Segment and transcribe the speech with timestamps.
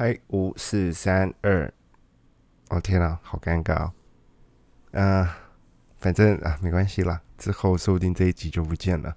[0.00, 1.74] 嗨，五四三二，
[2.68, 3.92] 哦天啊，好尴尬哦。
[4.92, 5.28] 嗯、
[5.98, 9.16] 反正啊，没关系啦，之后说不定这一集就不见了。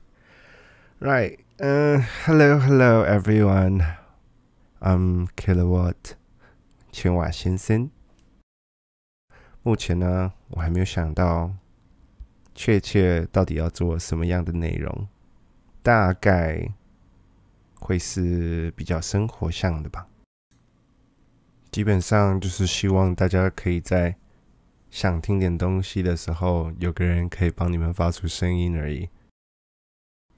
[1.00, 6.14] Right，嗯、h e l l o hello everyone，I'm Kilowatt
[6.92, 7.92] 千瓦先生。
[9.62, 11.54] 目前呢，我还没有想到
[12.56, 15.08] 确切到底要做什么样的内容，
[15.84, 16.72] 大概
[17.80, 20.08] 会是比较生活向的吧。
[21.72, 24.18] 基本上就是希望大家可以在
[24.90, 29.08] 想听点东西的时候，有个人可以帮你们发出声音而已。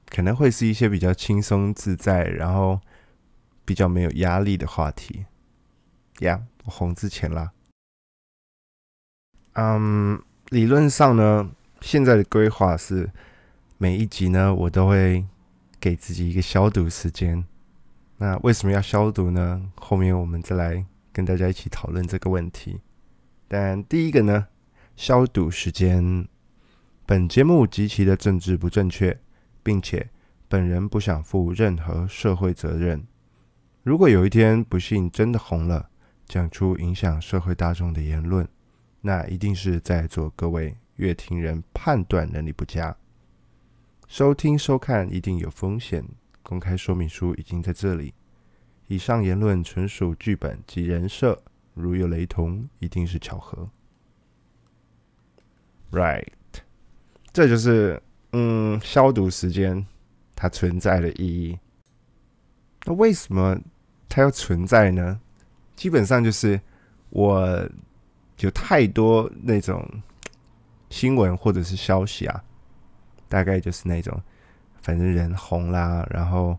[0.10, 2.80] 可能会是一些比较轻松自在，然后
[3.66, 5.26] 比较没有压力的话题。
[6.20, 7.52] 呀、我红之前啦。
[9.54, 13.10] 嗯，理论上呢，现在的规划是
[13.80, 15.26] 每一集呢，我都会
[15.80, 17.44] 给自己一个消毒时间。
[18.18, 19.72] 那为什么要消毒呢？
[19.76, 22.82] 后面我们再来跟大家一起讨论这个问题。
[23.48, 24.48] 但第一个呢，
[24.98, 26.28] 消毒时间。
[27.06, 29.20] 本节目极其的政治不正确，
[29.62, 30.10] 并且
[30.48, 33.06] 本人不想负任何社会责任。
[33.84, 35.90] 如果有一天不幸真的红了，
[36.26, 38.48] 讲出影响社会大众的言论，
[39.02, 42.96] 那一定是在座各位乐听人判断能力不佳。
[44.08, 46.06] 收听收看一定有风险，
[46.42, 48.14] 公开说明书已经在这里。
[48.94, 51.42] 以上言论纯属剧本及人设，
[51.74, 53.68] 如有雷同，一定是巧合。
[55.92, 56.28] Right，
[57.32, 58.00] 这就是
[58.34, 59.84] 嗯消毒时间
[60.36, 61.58] 它存在的意义。
[62.86, 63.60] 那为什么
[64.08, 65.20] 它要存在呢？
[65.76, 66.62] 基本上就是
[67.10, 67.68] 我
[68.42, 69.84] 有太多那种
[70.92, 72.44] 新闻或者是消息啊，
[73.28, 74.22] 大概就是那种
[74.82, 76.56] 反正人红啦，然后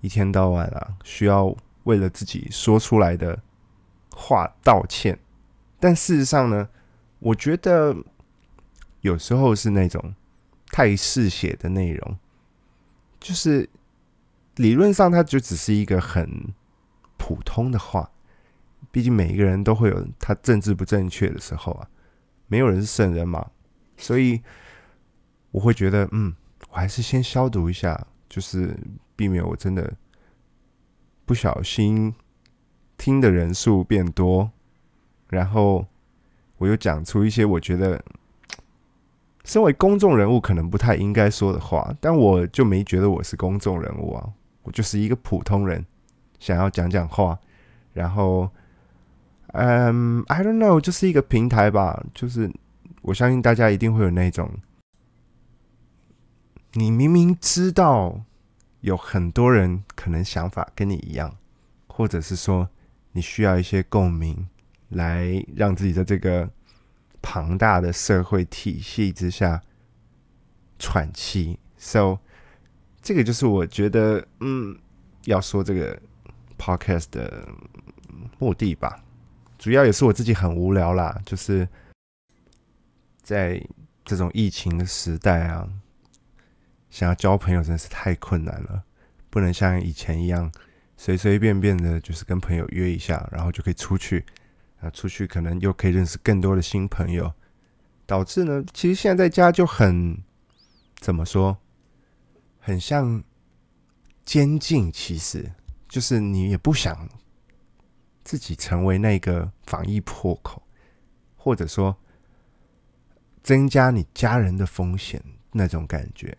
[0.00, 3.40] 一天到晚啊需要为了自己说出来的
[4.10, 5.18] 话道歉，
[5.80, 6.68] 但事实上呢，
[7.18, 7.96] 我觉得
[9.00, 10.14] 有时候是那种
[10.68, 12.18] 太嗜血的内容，
[13.20, 13.68] 就是
[14.56, 16.52] 理论上它就只是一个很
[17.16, 18.10] 普通的话，
[18.90, 21.88] 毕竟每一个人都会有他政治不正确的时候啊，
[22.46, 23.50] 没有人是圣人嘛，
[23.96, 24.40] 所以
[25.50, 26.34] 我会觉得，嗯，
[26.70, 28.76] 我还是先消毒一下，就是
[29.16, 29.92] 避免我真的
[31.26, 32.14] 不小心
[32.96, 34.50] 听的人数变多，
[35.28, 35.86] 然后
[36.58, 38.02] 我又讲出一些我觉得
[39.44, 44.32] 身为公众人物可能不太应该说的话，但我就没觉得我是公众人物啊，
[44.62, 45.84] 我就是一个普通人，
[46.38, 47.38] 想要讲讲话，
[47.92, 48.48] 然后，
[49.48, 52.50] 嗯，I don't know，就是一个平台吧，就是
[53.02, 54.50] 我相信大家一定会有那种，
[56.72, 58.22] 你明明知道
[58.84, 61.34] 有很多人可能想法跟你一样，
[61.86, 62.68] 或者是说
[63.12, 64.46] 你需要一些共鸣，
[64.90, 66.50] 来让自己在这个
[67.22, 69.62] 庞大的社会体系之下
[70.78, 71.58] 喘气。
[71.78, 72.18] So，
[73.00, 74.78] 这个就是我觉得，嗯，
[75.24, 75.98] 要说这个
[76.58, 77.48] podcast 的
[78.38, 79.02] 目的吧。
[79.58, 81.66] 主要也是我自己很无聊啦，就是
[83.22, 83.66] 在
[84.04, 85.66] 这种疫情的时代啊，
[86.94, 88.84] 想要交朋友真是太困难了，
[89.28, 90.48] 不能像以前一样
[90.96, 94.24] 随随便便的，就是跟朋友约一下，然后就可以出去。
[94.78, 97.32] 啊，出去可能又可以认识更多的新朋友，
[98.06, 100.22] 导致呢，其实现在在家就很
[101.00, 101.58] 怎么说，
[102.60, 103.24] 很像
[104.24, 105.50] 监禁，其实
[105.88, 107.08] 就是你也不想
[108.22, 110.62] 自己成为那个防疫破口，
[111.34, 111.96] 或者说
[113.42, 116.38] 增加你家人的风险那种感觉。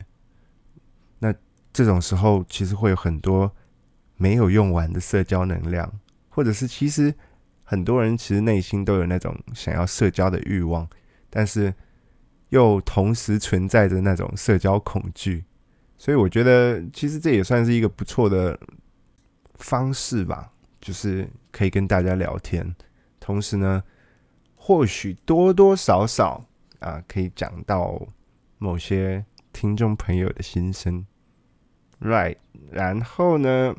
[1.76, 3.52] 这种时候，其实会有很多
[4.16, 6.00] 没有用完的社交能量，
[6.30, 7.14] 或者是其实。
[7.68, 10.88] 很多人其实内心都有那种想要社交的欲望，
[11.32, 11.74] 但是
[12.50, 15.44] 又同时存在着那种社交恐惧，
[15.98, 18.56] 所以我觉得其实这也算是一个不错的
[19.56, 22.76] 方式吧，就是可以跟大家聊天，
[23.20, 23.84] 同时呢，
[24.56, 26.46] 或许多多少少
[26.78, 28.00] 啊可以讲到
[28.60, 31.04] 某些听众朋友的心声
[32.02, 32.38] ，right？
[32.72, 33.76] 然后呢，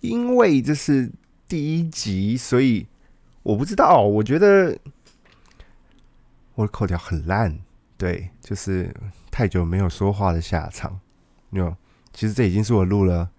[0.00, 1.10] 因为这是。
[1.50, 2.86] 第一集，所以
[3.42, 4.02] 我不知道。
[4.02, 4.78] 我觉得
[6.56, 7.58] 我的口条很烂，
[7.96, 8.94] 对，就是
[9.30, 11.00] 太久没有说话的下场。
[11.52, 11.74] 有，
[12.12, 13.30] 其实这已经是我录了，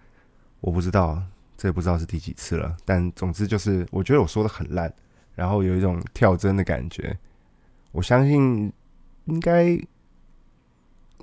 [0.60, 1.22] 我不知道，
[1.56, 2.76] 这不知道是第几次了。
[2.84, 4.92] 但总之就是，我觉得我说的很烂，
[5.36, 7.16] 然后有一种跳针的感觉。
[7.92, 8.72] 我相信
[9.26, 9.78] 应该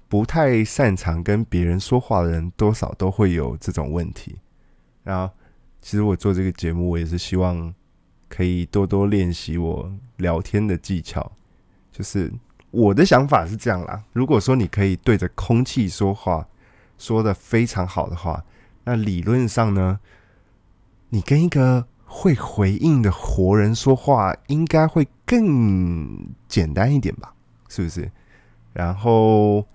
[0.08, 4.38] 不太擅长跟别人说话的人，多少都会有这种问题。
[5.04, 5.34] 然后。
[5.80, 7.74] 其实我做这个节目，我也是希望
[8.28, 11.32] 可以多多练习我聊天的技巧。
[11.94, 12.30] 就是
[12.72, 14.04] 我的想法是这样啦。
[14.12, 16.46] 如果说你可以对着空气说话，
[16.98, 18.44] 说的非常好的话，
[18.84, 19.98] 那理论上呢，
[21.10, 27.34] 你跟一个会回应的活人说话，应该会更简单一点吧？
[27.70, 28.12] 是不是？
[28.74, 29.66] 然后。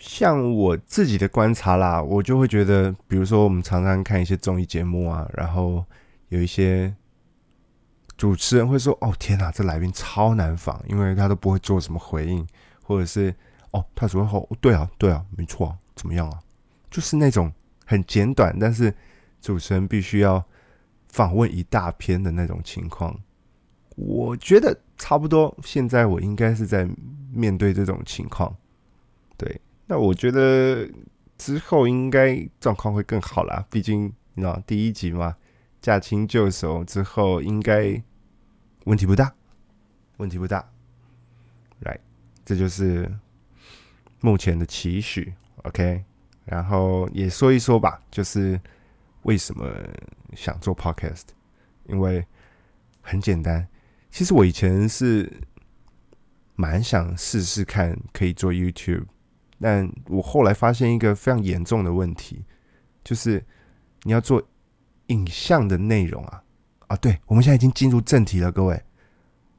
[0.00, 5.84] 像我自己的观察啦，我就会觉得，比如说我们常常看一些综艺节目啊，然后
[6.30, 6.92] 有一些
[8.16, 12.46] 主持人会说：“哦，天哪，这来宾超难访，因为他都不会做什么回应，
[12.82, 13.34] 或者是
[13.72, 16.40] 哦，他只会说对啊，对啊，没错，怎么样啊？”
[16.90, 17.52] 就是那种
[17.84, 18.94] 很简短，但是
[19.42, 20.42] 主持人必须要
[21.08, 23.14] 访问一大篇的那种情况。
[23.96, 26.88] 我觉得差不多，现在我应该是在
[27.30, 28.56] 面对这种情况，
[29.36, 29.60] 对。
[29.90, 30.88] 那我觉得
[31.36, 34.04] 之后应该状况会更好啦，毕竟
[34.34, 35.36] 你知道第一集嘛，
[35.82, 38.00] 驾轻就熟之后应该
[38.84, 39.34] 问题不大，
[40.18, 40.64] 问题不大。
[41.80, 41.98] 来，
[42.44, 43.12] 这就是
[44.20, 45.34] 目前的期许
[45.64, 46.04] ，OK。
[46.44, 48.60] 然后也说一说吧，就是
[49.22, 49.68] 为什么
[50.36, 51.24] 想做 Podcast，
[51.88, 52.24] 因为
[53.00, 53.66] 很简单，
[54.12, 55.28] 其实我以前是
[56.54, 59.06] 蛮想试试看可以做 YouTube。
[59.62, 62.42] 但我后来发现一个非常严重的问题，
[63.04, 63.44] 就是
[64.04, 64.42] 你要做
[65.08, 66.42] 影像的内容啊
[66.86, 66.96] 啊！
[66.96, 68.82] 对，我们现在已经进入正题了，各位，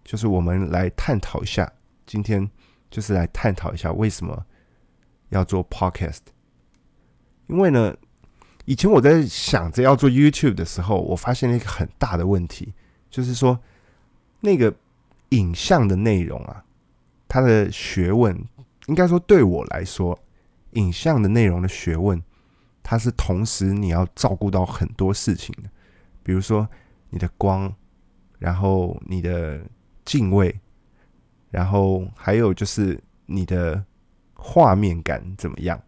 [0.04, 1.72] 就是我们来探讨一下，
[2.08, 2.50] 今天
[2.90, 4.44] 就是来探讨一下为什么
[5.30, 6.22] 要做 podcast。
[7.46, 7.96] 因为呢，
[8.66, 12.74] 以前我在想着要做 YouTube 的时候，我发现了一个很大的问题，
[13.12, 13.60] 就是说
[14.40, 14.74] 那个
[15.30, 16.66] 影像的内容啊，
[17.28, 18.36] 它的学问。
[18.92, 20.20] 应该说，对我来说，
[20.72, 22.22] 影像的内容的学问，
[22.84, 25.70] 它是同时你要照顾到很多事情的，
[26.22, 26.68] 比如说
[27.10, 27.74] 你的光，
[28.38, 29.62] 然后你的
[30.04, 30.54] 敬畏，
[31.52, 33.82] 然后还有就是你的
[34.34, 35.82] 画面感怎么样，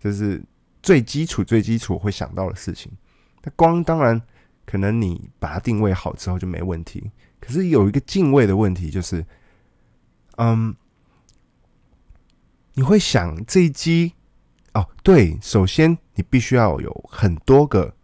[0.00, 0.42] 这是
[0.82, 2.90] 最基础、最基础会想到的事情。
[3.44, 4.20] 那光当然
[4.66, 9.24] 可能你把它定位好之后就没问题，可是有一个敬畏的问题，就是
[10.38, 10.74] 嗯。
[12.76, 14.14] 你会想这一机
[14.72, 17.94] 哦，对，首先你必须要有很多个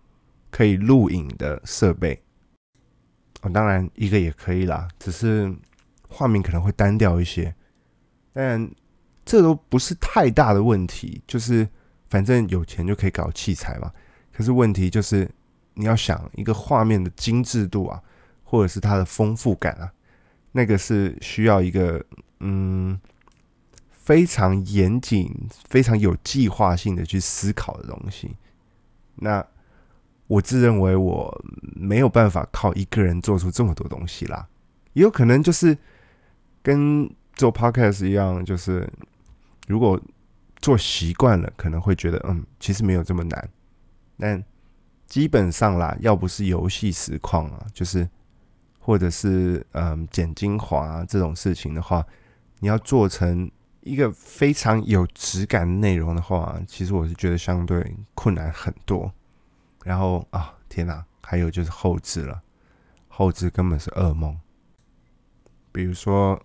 [0.49, 2.23] 可以录影的设备
[3.43, 5.53] 哦，当然一个也可以啦，只是
[6.09, 7.53] 画面可能会单调一些，
[8.33, 8.71] 但
[9.25, 11.69] 这都不是太大的问题，就是
[12.07, 13.93] 反正有钱就可以搞器材嘛。
[14.33, 15.29] 可是问题就是
[15.75, 18.01] 你要想一个画面的精致度啊，
[18.45, 19.93] 或者是它的丰富感啊，
[20.53, 22.05] 那个是需要一个
[22.39, 22.97] 嗯。
[24.11, 25.33] 非常严谨、
[25.69, 28.35] 非常有计划性的去思考的东西。
[29.15, 29.47] 那
[30.27, 31.45] 我自认为我
[31.77, 34.49] 没有办法靠一个人做出这么多东西啦。
[34.95, 35.79] 也有可能就是
[36.61, 38.93] 跟做 podcast 一样，就是
[39.69, 40.01] 如果
[40.57, 43.49] 做习惯了，可能会觉得嗯，其实没有这么难。
[44.19, 44.45] 但
[45.07, 48.11] 基本上啦，要不是游戏实况啊，就是
[48.81, 52.05] 或者是嗯剪精华这种事情的话，
[52.59, 53.49] 你要做成。
[53.83, 59.11] 一个非常有质感的内容的话，其实我是觉得相对困难很多。
[59.85, 62.43] 然后啊，天哪，还有就是后置了，
[63.09, 64.39] 后置根本是噩梦。
[65.73, 66.39] 比如说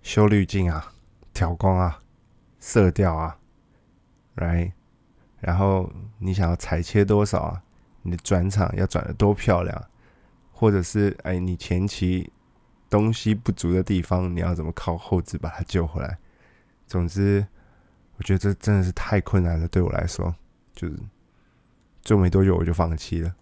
[0.00, 0.94] 修滤镜啊、
[1.34, 2.02] 调光啊、
[2.58, 3.38] 色调啊，
[4.36, 4.72] 来，
[5.40, 7.62] 然后你想要裁切多少啊？
[8.00, 9.84] 你的转场要转的多漂亮？
[10.50, 12.32] 或者是哎，你前期。
[12.94, 16.16] 东西不足的地方，你要怎么靠后置把它救回来？
[16.86, 17.44] 总之，
[18.16, 19.66] 我觉得这真的是太困难了。
[19.66, 20.32] 对我来说，
[20.76, 20.94] 就是
[22.02, 23.34] 做没多久我就放弃了。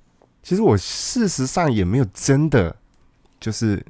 [0.42, 2.74] 其实我事实上也没有真的
[3.38, 3.84] 就是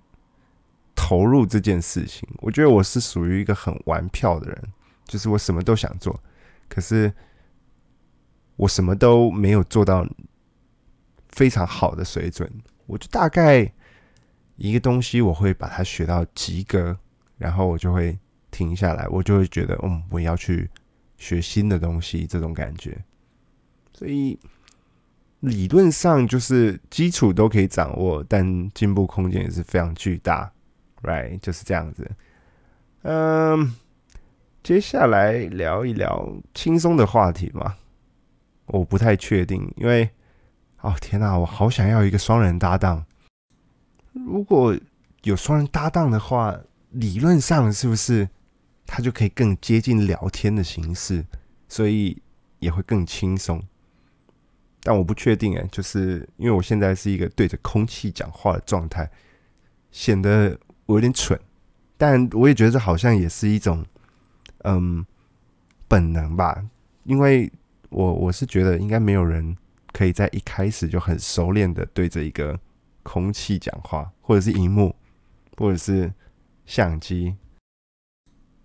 [0.96, 2.28] 投入这件事情。
[2.38, 4.72] 我觉得我是属于一个很玩票的人，
[5.04, 6.20] 就是我什么都想做，
[6.68, 7.14] 可是
[8.56, 10.04] 我什么都没有做到
[11.28, 12.52] 非常好的水准。
[12.86, 13.72] 我就大概。
[14.62, 16.96] 一个东西我会把它学到及格，
[17.36, 18.16] 然后我就会
[18.52, 20.70] 停下来，我就会觉得，嗯，我要去
[21.16, 22.96] 学新的东西，这种感觉。
[23.92, 24.38] 所以
[25.40, 30.52] 理论上就是基础都可以掌握，但进步空间也是非常巨大
[31.02, 31.36] ，right？
[31.40, 32.08] 就是这样子。
[33.02, 33.74] 嗯，
[34.62, 37.74] 接下来聊一聊轻松的话题嘛。
[38.66, 40.08] 我不太确定，因为，
[40.82, 43.04] 哦天哪，我好想要一个双人搭档。
[44.12, 44.78] 如果
[45.22, 46.58] 有双人搭档的话，
[46.90, 48.28] 理论上是不是
[48.86, 51.24] 他就可以更接近聊天的形式，
[51.68, 52.20] 所以
[52.58, 53.62] 也会更轻松？
[54.82, 59.08] 但我不确定哎，就是因为我现在是一个对着空气讲话的状态，
[59.90, 61.38] 显得我有点蠢。
[61.96, 63.86] 但我也觉得这好像也是一种，
[64.64, 65.06] 嗯，
[65.86, 66.64] 本能吧。
[67.04, 67.50] 因为
[67.90, 69.56] 我我是觉得应该没有人
[69.92, 72.58] 可以在一开始就很熟练的对着一个
[73.02, 74.94] 空气讲话，或者是荧幕，
[75.56, 76.12] 或者是
[76.66, 77.36] 相机，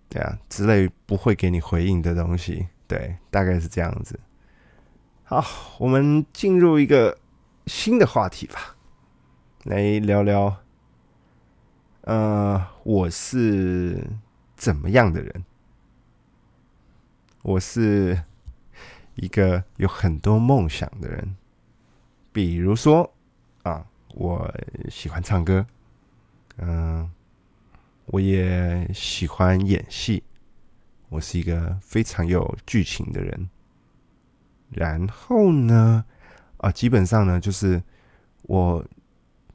[0.08, 2.68] 对啊之类不会给你回应的东西。
[2.86, 4.18] 对，大概是这样子。
[5.24, 5.44] 好，
[5.78, 7.18] 我们进入一个
[7.66, 8.76] 新的话题吧，
[9.64, 10.56] 来聊聊，
[12.02, 14.08] 呃，我是
[14.56, 15.44] 怎么样的人？
[17.42, 18.24] 我是
[19.16, 21.36] 一个有很多梦想的人，
[22.32, 23.14] 比如说
[23.62, 24.52] 啊，我
[24.90, 25.66] 喜欢唱歌，
[26.56, 27.10] 嗯，
[28.06, 30.22] 我也喜欢演戏，
[31.08, 33.48] 我是一个非常有剧情的人。
[34.70, 36.04] 然后呢，
[36.58, 37.82] 啊，基本上呢，就是
[38.42, 38.84] 我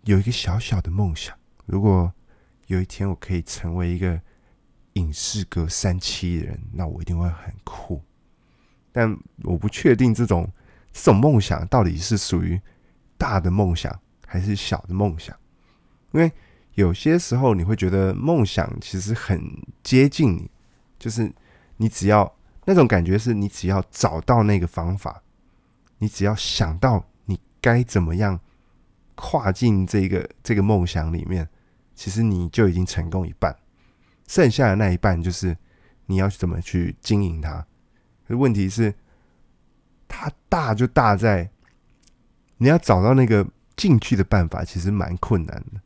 [0.03, 2.12] 有一个小小的梦想，如果
[2.67, 4.19] 有一天我可以成为一个
[4.93, 8.01] 影视歌三期的人，那我一定会很酷。
[8.91, 10.50] 但我不确定这种
[10.91, 12.62] 这种梦想到底是属于
[13.17, 14.00] 大的梦想
[14.33, 15.37] 还是小的梦想，
[16.11, 16.31] 因为
[16.73, 19.39] 有些时候你会觉得梦想其实很
[19.83, 20.49] 接近你，
[20.97, 21.31] 就是
[21.77, 22.35] 你只要。
[22.65, 25.21] 那种感觉是你只要找到那个方法，
[25.97, 28.39] 你只要想到你该怎么样
[29.15, 31.49] 跨进这个这个梦想里面，
[31.93, 33.53] 其实你就已经成功一半。
[34.29, 35.57] 剩下的那一半就是
[36.05, 37.67] 你要怎么去经营它。
[38.29, 38.95] 问题是，
[40.07, 41.51] 它大就大在
[42.59, 45.81] 你要找到那个进去的办法，其实蛮困难的。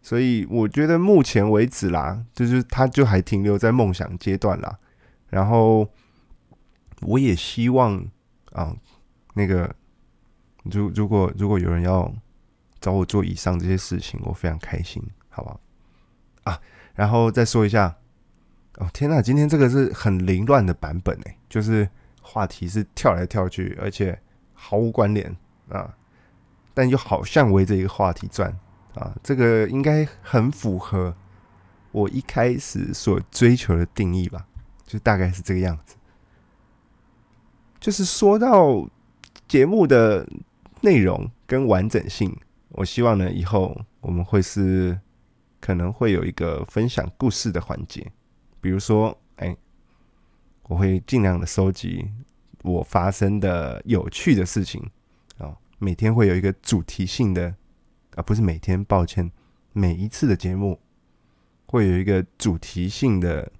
[0.00, 4.78] 所以我觉得目前为止啦，就是它就还停留在梦想阶段啦。
[5.28, 5.88] 然后，
[7.02, 8.04] 我也希望
[8.52, 8.76] 啊，
[9.34, 9.74] 那个，
[10.64, 12.12] 如如果如果有人要
[12.80, 15.60] 找我做以上这些事情，我非常开心，好不好？
[16.44, 16.60] 啊，
[16.94, 17.96] 然后再说一下，
[18.78, 21.88] 哦天呐，今天这个是很凌乱的版本诶，就是
[22.20, 24.20] 话题是跳来跳去，而且
[24.52, 25.34] 毫无关联
[25.68, 25.96] 啊，
[26.74, 28.56] 但又好像围着一个话题转
[28.94, 31.14] 啊，这个应该很符合
[31.90, 34.46] 我一开始所追求的定义吧。
[34.84, 35.96] 就大概是这个样子，
[37.80, 38.86] 就是说到
[39.48, 40.28] 节目的
[40.82, 42.36] 内容跟完整性，
[42.70, 45.00] 我希望呢以后我们会是
[45.60, 48.12] 可能会有一个分享故事的环节，
[48.60, 49.56] 比如说，哎，
[50.64, 52.10] 我会尽量的收集
[52.62, 54.90] 我发生的有趣的事情，
[55.82, 57.56] 每天会有一个主题性的，
[58.14, 59.30] 啊，不是每天，抱歉，
[59.72, 60.80] 每一次的节目
[61.66, 63.52] 会有一个主题性的。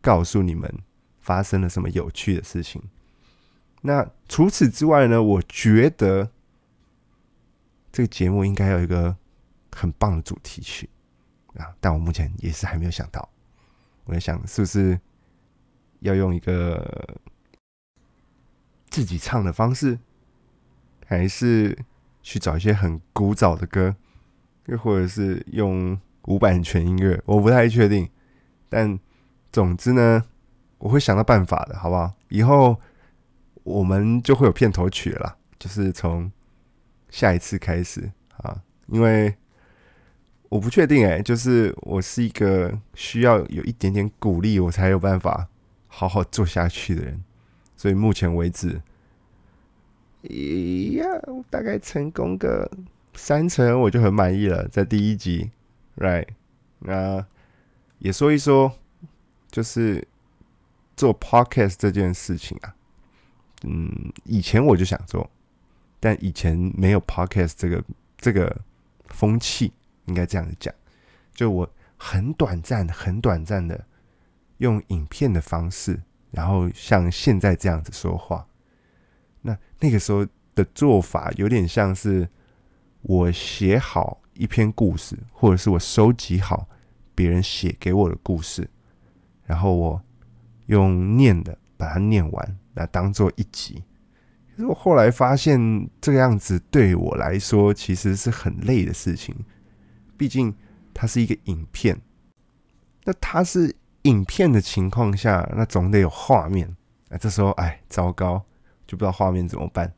[0.00, 0.72] 告诉你们
[1.20, 2.80] 发生了什么有趣的事情。
[3.82, 5.20] 那除此之外呢？
[5.20, 6.30] 我觉得
[7.90, 9.14] 这个节目应该有一个
[9.72, 10.88] 很棒的主题曲
[11.54, 13.28] 啊，但我目前也是还没有想到。
[14.04, 14.98] 我在想，是不是
[16.00, 17.18] 要用一个
[18.88, 19.98] 自己唱的方式，
[21.08, 21.76] 还是
[22.22, 23.96] 去找一些很古早的歌，
[24.66, 27.20] 又或者是用无版权音乐？
[27.24, 28.08] 我不太确定，
[28.68, 28.98] 但。
[29.50, 30.22] 总之呢，
[30.76, 32.12] 我会想到办法的，好不好？
[32.28, 32.78] 以后
[33.64, 36.30] 我们就会有片头曲了，就是从
[37.08, 38.62] 下一次开始啊。
[38.88, 39.34] 因为
[40.50, 45.48] 我不确定哎，就是我是一个需要有一点点鼓励，我才有办法
[45.86, 47.24] 好好做下去的人。
[47.74, 48.82] 所以目前为止，
[50.22, 51.04] 呀，
[51.48, 52.70] 大概成功个
[53.14, 54.66] 三成，我就很满意了。
[54.68, 55.50] 在第一集
[55.96, 56.26] ，right？
[56.80, 57.26] 那
[57.98, 58.72] 也说一说。
[59.50, 60.06] 就是
[60.94, 62.74] 做 podcast 这件事情啊，
[63.64, 65.28] 嗯，以前我就想做，
[65.98, 67.82] 但以前没有 podcast 这个
[68.18, 68.54] 这个
[69.06, 69.72] 风气，
[70.04, 70.72] 应该这样子讲。
[71.32, 73.86] 就我很短暂、很短暂的
[74.58, 78.46] 用影片的方式，然后像现在这样子说话。
[79.42, 82.28] 那那个时候的做法有点像是
[83.02, 86.68] 我写好一篇故事，或者是我收集好
[87.14, 88.68] 别人写给我的故事。
[89.44, 90.02] 然后我
[90.66, 93.82] 用念的把它念完，那当做一集。
[94.54, 99.34] 可是我后来发现，这个样子对我来说其实是很累的事情。
[100.16, 100.54] 毕竟
[100.92, 102.00] 它是一个影片，
[103.04, 106.76] 那它是影片的情况下，那总得有画面。
[107.08, 108.44] 那这时候，哎，糟糕，
[108.88, 109.94] 就不知道画面怎么办。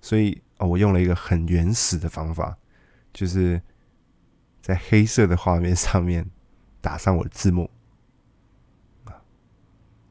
[0.00, 2.56] 所以啊，我用了一个很原始的方法，
[3.12, 3.62] 就是
[4.60, 6.28] 在黑色的画面上面
[6.80, 7.70] 打上我的字幕。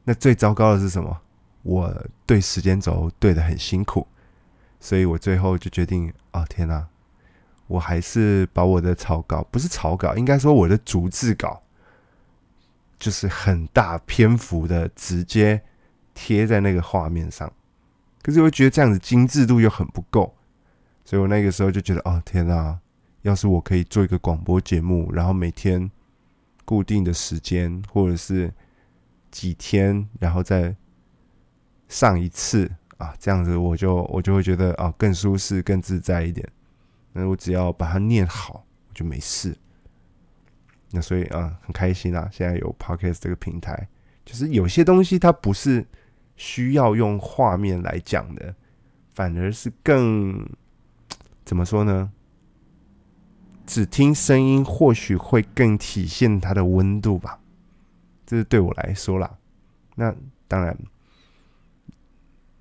[0.04, 1.20] 那最糟糕的是什么？
[1.62, 4.06] 我对时间轴对的很辛苦，
[4.80, 6.88] 所以我最后就决定，哦天哪，
[7.66, 11.62] 我还是把我的草稿，不是草稿，应该说我的逐字稿，
[12.98, 15.62] 就是很大篇幅的直接
[16.14, 17.52] 贴在那个画面上。
[18.28, 20.36] 可是我觉得这样子精致度又很不够，
[21.02, 22.78] 所以我那个时候就觉得，哦天哪，
[23.22, 25.90] 要是我可以做一个广播节目，然后每天
[26.66, 28.52] 固定的时间，或者是
[29.30, 30.76] 几天，然后再
[31.88, 36.46] 上一次啊，这样子我就我就会觉得啊更舒适、更自在一点。
[37.14, 39.56] 那我只要把它念好，我就没事。
[40.90, 43.88] 那所以啊，很开心啊，现在有 Podcast 这个平台，
[44.26, 45.86] 就是有些东西它不是
[46.38, 48.54] 需要用画面来讲的，
[49.14, 50.48] 反而是更
[51.44, 52.10] 怎么说呢？
[53.66, 57.38] 只听声音或许会更体现它的温度吧，
[58.24, 59.38] 这是对我来说啦。
[59.94, 60.14] 那
[60.46, 60.74] 当然。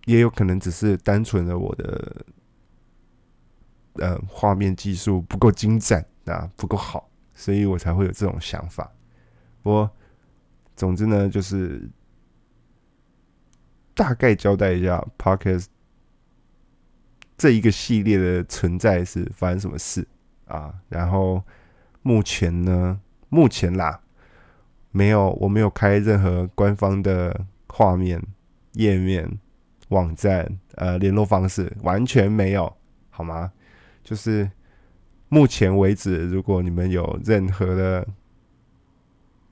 [0.06, 2.26] 也有可能只是单纯的我的
[3.96, 8.90] 呃画面技术不够精湛啊，不够好，所以我才会有这种想法。
[9.64, 9.92] 我
[10.78, 11.90] 总之呢，就是
[13.98, 15.66] 大概交代一下 Podcast
[17.36, 20.08] 这一个系列的存在是发生什么事
[20.46, 20.74] 啊。
[20.88, 21.44] 然后
[22.04, 24.00] 目前呢，目前啦，
[24.92, 28.22] 没有我没有开任何官方的画面
[28.74, 29.40] 页面。
[29.90, 32.76] 网站呃联络方式完全没有
[33.10, 33.54] 好吗？
[34.04, 34.52] 就是
[35.30, 38.08] 目前为止，如果你们有任何的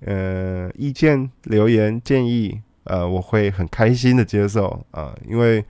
[0.01, 5.15] 呃意见、留言、建议，呃，我会很开心的接受啊。
[5.27, 5.63] 因为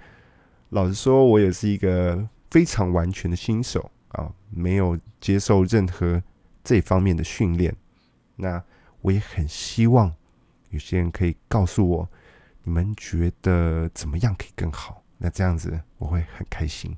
[0.70, 6.22] 老实说，我也是一个非常完全的新手啊，没有接受任何
[6.64, 7.76] 这方面的训练。
[8.38, 8.64] 那
[9.02, 10.14] 我也很希望
[10.70, 12.10] 有些人可以告诉我。
[12.68, 15.04] 你们觉得怎么样可以更好？
[15.20, 16.98] 那这样子我会很开心。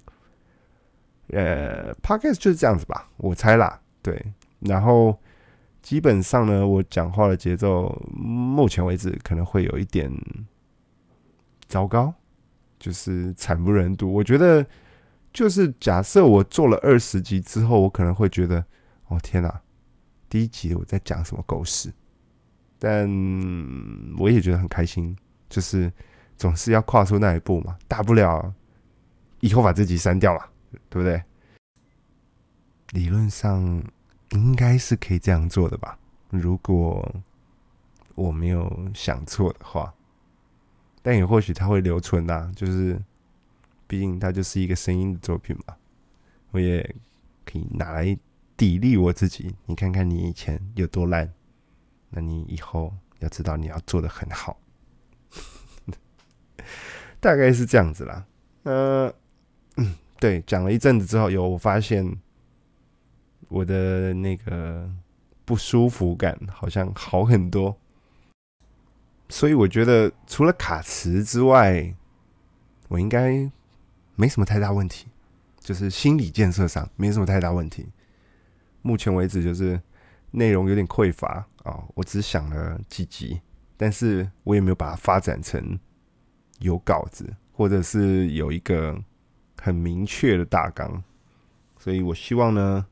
[1.31, 3.77] 呃，podcast 就是这样子吧，我猜啦。
[4.01, 5.19] 对，然后
[5.81, 10.11] 基本上呢，我讲话的节奏，目前为止可能会有一点
[11.67, 12.13] 糟糕，
[12.79, 14.11] 就是惨不忍睹。
[14.11, 14.65] 我觉得，
[15.31, 18.65] 就是假设我做了二十集之后，我可能会觉得，
[19.07, 19.61] 哦天哪，
[20.29, 21.93] 第一集我在讲什么狗屎？
[22.79, 23.09] 但
[24.17, 25.15] 我也觉得很开心。
[25.49, 25.89] 就是
[26.35, 28.53] 总是要跨出那一步嘛，大不了
[29.39, 30.43] 以后把自己删掉嘛，
[30.89, 31.23] 对不对？
[32.91, 33.81] 理论上
[34.31, 35.97] 应该是可以这样做的吧，
[36.29, 37.15] 如果
[38.15, 39.93] 我没有想错的话。
[41.01, 43.01] 但也或许它会留存呐，就是
[43.87, 45.75] 毕竟它就是一个声音的作品嘛，
[46.51, 46.95] 我也
[47.45, 48.05] 可以拿来
[48.57, 49.55] 砥砺我自己。
[49.67, 51.31] 你看看你以前有多烂，
[52.09, 54.59] 那你以后要知道你要做的很好。
[57.21, 58.25] 大概是这样子啦，
[58.63, 59.13] 呃，
[60.19, 62.05] 对，讲了一阵子之后，有我发现
[63.47, 64.89] 我的那个
[65.45, 67.77] 不舒服感好像好很多，
[69.29, 71.93] 所以我觉得除了卡词之外，
[72.87, 73.49] 我应该
[74.15, 75.07] 没什么太大问题，
[75.59, 77.87] 就是心理建设上没什么太大问题。
[78.81, 79.79] 目前为止就是
[80.31, 83.41] 内容有点匮乏啊，我只想了几集，
[83.75, 85.79] 但是我也没有把它发展成。
[86.59, 88.99] 有稿子，或者是有一个
[89.61, 91.03] 很明确的大纲，
[91.77, 92.83] 所以我希望呢，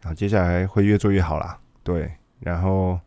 [0.00, 1.58] 然后接下来会越做越好啦。
[1.82, 2.98] 对，然后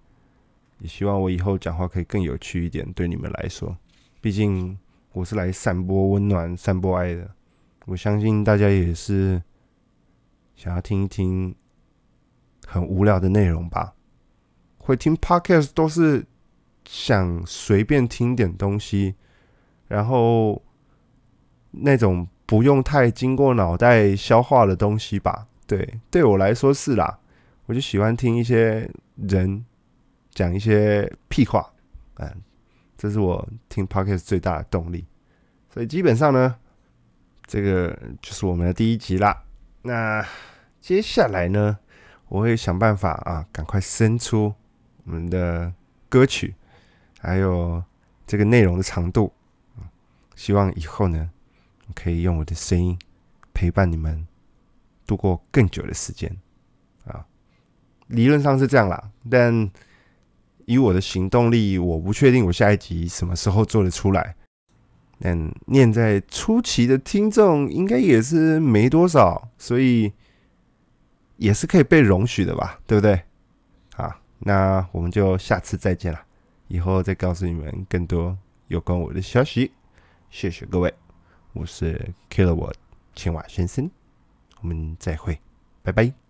[0.79, 3.75] 也希望我以后讲话可以更有趣一点，对你们来说，
[4.21, 4.77] 毕竟
[5.11, 7.29] 我是来散播温暖、散播爱的。
[7.85, 9.41] 我相信大家也是
[10.55, 11.55] 想要听一听
[12.65, 13.93] 很无聊的内容吧？
[14.77, 16.25] 会听 podcast 都是
[16.85, 19.15] 想随便听点东西。
[19.87, 20.61] 然后
[21.71, 27.19] 那种不用太经过脑袋消化的东西吧，对，对我来说是啦。
[27.65, 29.65] 我就喜欢听一些人
[30.29, 31.73] 讲一些屁话，
[32.17, 32.31] 嗯，
[32.95, 35.03] 这是我听 podcast 最大的动力。
[35.71, 36.55] 所以基本上呢，
[37.47, 39.43] 这个就是我们的第一集啦。
[39.81, 40.23] 那
[40.79, 41.79] 接下来呢，
[42.27, 44.53] 我会想办法啊，赶快生出
[45.05, 45.73] 我们的
[46.07, 46.53] 歌曲，
[47.19, 47.83] 还有
[48.27, 49.33] 这个内容的长度。
[50.35, 51.31] 希望以后呢，
[51.95, 52.99] 可以用我的声音
[53.53, 54.27] 陪伴你们
[55.05, 56.35] 度过更久的时间
[57.05, 57.25] 啊。
[58.07, 59.71] 理论上是这样啦，但
[60.65, 64.35] 以我的行动力，我不确定我下一集什么时候做得出来。
[65.19, 70.11] 但念在初期的听众应该也是没多少，所以
[71.37, 73.21] 也是可以被容许的吧，对不对？
[73.95, 76.19] 好，那我们就下次再见了，
[76.67, 78.37] 以后再告诉你们更多
[78.67, 79.71] 有关我的消息。
[80.29, 80.93] 谢谢各位，
[81.53, 82.73] 我是 Kilowatt
[83.15, 83.89] 青蛙先生，
[84.63, 85.37] 我们再会，
[85.83, 86.22] 拜拜。